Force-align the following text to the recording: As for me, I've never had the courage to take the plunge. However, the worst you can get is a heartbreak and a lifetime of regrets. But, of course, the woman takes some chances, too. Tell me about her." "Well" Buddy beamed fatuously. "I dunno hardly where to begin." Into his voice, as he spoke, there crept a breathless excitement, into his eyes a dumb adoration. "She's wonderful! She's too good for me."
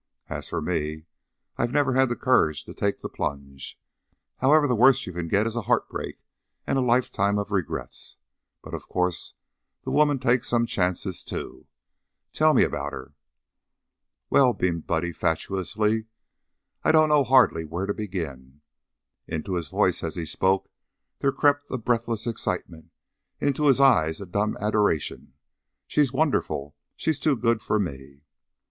As 0.29 0.49
for 0.49 0.63
me, 0.63 1.05
I've 1.57 1.71
never 1.71 1.93
had 1.93 2.09
the 2.09 2.15
courage 2.15 2.63
to 2.63 2.73
take 2.73 3.01
the 3.01 3.07
plunge. 3.07 3.79
However, 4.37 4.67
the 4.67 4.73
worst 4.75 5.05
you 5.05 5.13
can 5.13 5.27
get 5.27 5.45
is 5.45 5.55
a 5.55 5.61
heartbreak 5.69 6.23
and 6.65 6.79
a 6.79 6.81
lifetime 6.81 7.37
of 7.37 7.51
regrets. 7.51 8.17
But, 8.63 8.73
of 8.73 8.87
course, 8.89 9.35
the 9.83 9.91
woman 9.91 10.17
takes 10.17 10.47
some 10.49 10.65
chances, 10.65 11.23
too. 11.23 11.67
Tell 12.33 12.55
me 12.55 12.63
about 12.63 12.93
her." 12.93 13.13
"Well" 14.31 14.53
Buddy 14.55 14.59
beamed 14.59 14.87
fatuously. 15.17 16.07
"I 16.83 16.91
dunno 16.91 17.23
hardly 17.23 17.63
where 17.63 17.85
to 17.85 17.93
begin." 17.93 18.61
Into 19.27 19.53
his 19.53 19.67
voice, 19.67 20.03
as 20.03 20.15
he 20.15 20.25
spoke, 20.25 20.71
there 21.19 21.31
crept 21.31 21.69
a 21.69 21.77
breathless 21.77 22.25
excitement, 22.25 22.89
into 23.39 23.67
his 23.67 23.79
eyes 23.79 24.19
a 24.19 24.25
dumb 24.25 24.57
adoration. 24.59 25.33
"She's 25.85 26.11
wonderful! 26.11 26.75
She's 26.95 27.19
too 27.19 27.37
good 27.37 27.61
for 27.61 27.77
me." 27.79 28.23